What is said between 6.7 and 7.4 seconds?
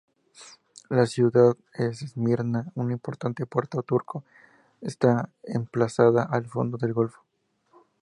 del golfo.